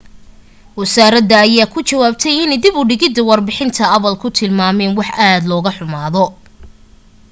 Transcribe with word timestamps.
wasaarada 0.79 1.35
ayaa 1.45 1.71
ku 1.73 1.79
jawaabtay 1.89 2.35
inay 2.43 2.59
dib 2.63 2.75
u 2.81 2.83
digidda 2.91 3.21
warbixinta 3.29 3.83
apple 3.95 4.15
ku 4.21 4.27
tilmaamaan 4.37 4.95
wax 4.97 5.09
aad 5.27 5.43
loga 5.51 5.69
xumaado 5.77 6.23